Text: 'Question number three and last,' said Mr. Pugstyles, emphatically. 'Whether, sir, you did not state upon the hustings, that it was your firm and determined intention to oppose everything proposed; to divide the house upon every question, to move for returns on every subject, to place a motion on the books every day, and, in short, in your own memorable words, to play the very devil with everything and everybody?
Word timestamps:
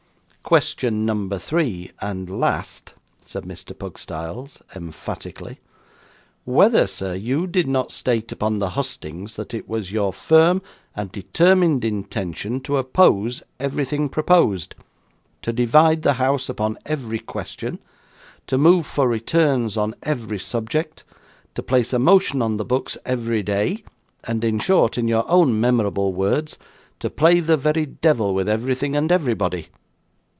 'Question 0.43 1.05
number 1.05 1.37
three 1.37 1.91
and 2.01 2.27
last,' 2.29 2.93
said 3.21 3.43
Mr. 3.45 3.77
Pugstyles, 3.77 4.61
emphatically. 4.75 5.59
'Whether, 6.43 6.87
sir, 6.87 7.13
you 7.13 7.47
did 7.47 7.67
not 7.67 7.89
state 7.91 8.33
upon 8.33 8.59
the 8.59 8.71
hustings, 8.71 9.37
that 9.37 9.53
it 9.53 9.69
was 9.69 9.93
your 9.93 10.11
firm 10.11 10.61
and 10.93 11.09
determined 11.09 11.85
intention 11.85 12.59
to 12.61 12.75
oppose 12.75 13.43
everything 13.61 14.09
proposed; 14.09 14.75
to 15.43 15.53
divide 15.53 16.01
the 16.01 16.13
house 16.13 16.49
upon 16.49 16.77
every 16.85 17.19
question, 17.19 17.79
to 18.47 18.57
move 18.57 18.85
for 18.85 19.07
returns 19.07 19.77
on 19.77 19.95
every 20.03 20.39
subject, 20.39 21.05
to 21.55 21.63
place 21.63 21.93
a 21.93 21.99
motion 21.99 22.41
on 22.41 22.57
the 22.57 22.65
books 22.65 22.97
every 23.05 23.43
day, 23.43 23.83
and, 24.25 24.43
in 24.43 24.59
short, 24.59 24.97
in 24.97 25.07
your 25.07 25.23
own 25.29 25.61
memorable 25.61 26.11
words, 26.13 26.57
to 26.99 27.09
play 27.09 27.39
the 27.39 27.55
very 27.55 27.85
devil 27.85 28.33
with 28.35 28.49
everything 28.49 28.97
and 28.97 29.13
everybody? 29.13 29.69